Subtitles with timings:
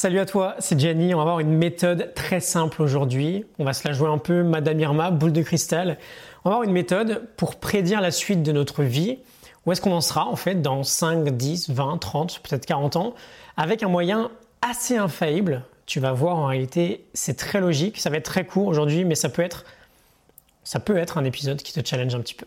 [0.00, 1.12] Salut à toi, c'est Gianni.
[1.12, 3.44] On va avoir une méthode très simple aujourd'hui.
[3.58, 5.98] On va se la jouer un peu Madame Irma, boule de cristal.
[6.44, 9.18] On va avoir une méthode pour prédire la suite de notre vie.
[9.66, 13.14] Où est-ce qu'on en sera en fait dans 5, 10, 20, 30, peut-être 40 ans?
[13.56, 14.30] Avec un moyen
[14.62, 15.64] assez infaillible.
[15.84, 17.98] Tu vas voir en réalité, c'est très logique.
[17.98, 19.64] Ça va être très court aujourd'hui, mais ça peut être
[20.62, 22.46] ça peut être un épisode qui te challenge un petit peu.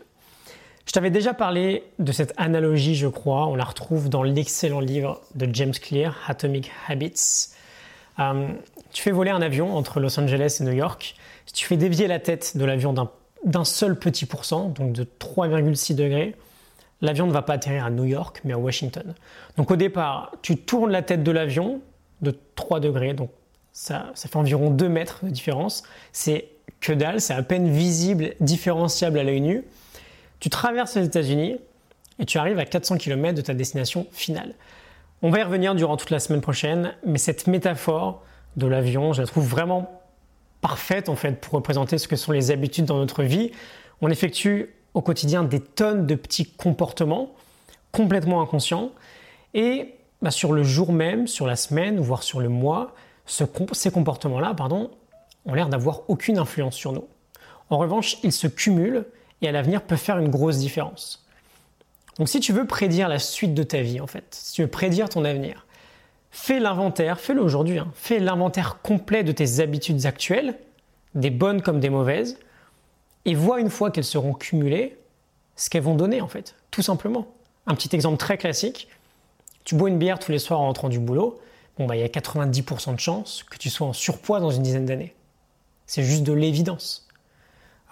[0.86, 3.46] Je t'avais déjà parlé de cette analogie, je crois.
[3.46, 7.48] On la retrouve dans l'excellent livre de James Clear, Atomic Habits.
[8.18, 8.48] Euh,
[8.92, 11.14] tu fais voler un avion entre Los Angeles et New York.
[11.46, 12.94] Si tu fais dévier la tête de l'avion
[13.44, 16.34] d'un seul petit pourcent, donc de 3,6 degrés,
[17.00, 19.14] l'avion ne va pas atterrir à New York, mais à Washington.
[19.56, 21.80] Donc au départ, tu tournes la tête de l'avion
[22.20, 23.30] de 3 degrés, donc
[23.72, 25.84] ça, ça fait environ 2 mètres de différence.
[26.12, 26.48] C'est
[26.80, 29.64] que dalle, c'est à peine visible, différenciable à l'œil nu.
[30.42, 31.56] Tu traverses les États-Unis
[32.18, 34.56] et tu arrives à 400 km de ta destination finale.
[35.22, 38.24] On va y revenir durant toute la semaine prochaine, mais cette métaphore
[38.56, 40.02] de l'avion, je la trouve vraiment
[40.60, 43.52] parfaite en fait pour représenter ce que sont les habitudes dans notre vie.
[44.00, 47.30] On effectue au quotidien des tonnes de petits comportements
[47.92, 48.90] complètement inconscients
[49.54, 54.56] et bah, sur le jour même, sur la semaine, voire sur le mois, ces comportements-là,
[55.44, 57.06] ont l'air d'avoir aucune influence sur nous.
[57.70, 59.04] En revanche, ils se cumulent
[59.42, 61.26] et à l'avenir peut faire une grosse différence.
[62.18, 64.68] Donc si tu veux prédire la suite de ta vie, en fait, si tu veux
[64.68, 65.66] prédire ton avenir,
[66.30, 70.56] fais l'inventaire, fais-le aujourd'hui, hein, fais l'inventaire complet de tes habitudes actuelles,
[71.14, 72.38] des bonnes comme des mauvaises,
[73.24, 74.98] et vois une fois qu'elles seront cumulées,
[75.56, 77.26] ce qu'elles vont donner en fait, tout simplement.
[77.66, 78.88] Un petit exemple très classique,
[79.64, 81.40] tu bois une bière tous les soirs en rentrant du boulot,
[81.78, 84.62] bon bah il y a 90% de chances que tu sois en surpoids dans une
[84.62, 85.14] dizaine d'années.
[85.86, 87.08] C'est juste de l'évidence.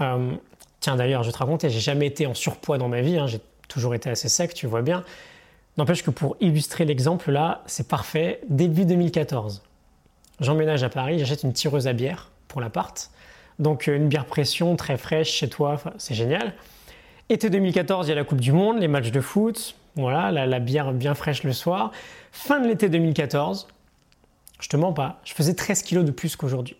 [0.01, 0.35] Euh,
[0.81, 3.41] Tiens, d'ailleurs, je te raconter, j'ai jamais été en surpoids dans ma vie, hein, j'ai
[3.69, 5.05] toujours été assez sec, tu vois bien.
[5.77, 8.41] N'empêche que pour illustrer l'exemple là, c'est parfait.
[8.49, 9.63] Début 2014,
[10.41, 13.11] j'emménage à Paris, j'achète une tireuse à bière pour l'appart.
[13.59, 16.55] Donc euh, une bière pression très fraîche chez toi, c'est génial.
[17.29, 20.47] Été 2014, il y a la Coupe du Monde, les matchs de foot, voilà, la,
[20.47, 21.93] la bière bien fraîche le soir.
[22.33, 23.69] Fin de l'été 2014,
[24.61, 26.77] je te mens pas, je faisais 13 kilos de plus qu'aujourd'hui.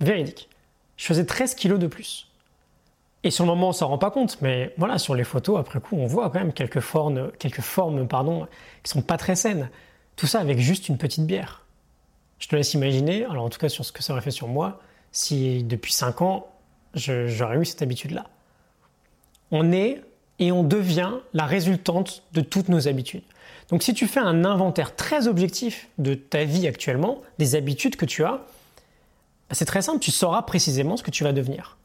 [0.00, 0.48] Véridique.
[0.96, 2.28] Je faisais 13 kilos de plus.
[3.26, 5.80] Et sur le moment, on s'en rend pas compte, mais voilà, sur les photos, après
[5.80, 8.46] coup, on voit quand même quelques formes, quelques formes pardon,
[8.82, 9.70] qui sont pas très saines.
[10.14, 11.62] Tout ça avec juste une petite bière.
[12.38, 14.46] Je te laisse imaginer, alors en tout cas sur ce que ça aurait fait sur
[14.46, 14.78] moi,
[15.10, 16.48] si depuis 5 ans,
[16.92, 18.26] j'aurais eu cette habitude-là.
[19.50, 20.02] On est
[20.38, 23.22] et on devient la résultante de toutes nos habitudes.
[23.70, 28.04] Donc si tu fais un inventaire très objectif de ta vie actuellement, des habitudes que
[28.04, 28.42] tu as,
[29.50, 31.78] c'est très simple, tu sauras précisément ce que tu vas devenir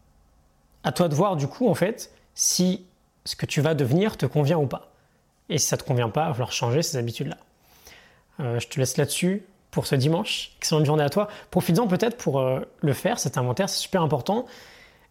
[0.83, 2.85] à toi de voir du coup en fait si
[3.25, 4.91] ce que tu vas devenir te convient ou pas.
[5.49, 7.37] Et si ça te convient pas, il va falloir changer ces habitudes-là.
[8.39, 10.51] Euh, je te laisse là-dessus pour ce dimanche.
[10.57, 11.27] Excellente journée à toi.
[11.51, 14.45] Profites-en peut-être pour euh, le faire, cet inventaire, c'est super important.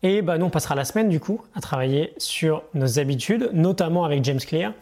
[0.03, 4.05] Et bah, nous, on passera la semaine du coup à travailler sur nos habitudes, notamment
[4.05, 4.73] avec James Clear.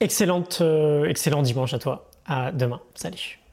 [0.00, 2.06] Excellente, euh, excellent dimanche à toi.
[2.26, 2.80] À demain.
[2.94, 3.43] Salut.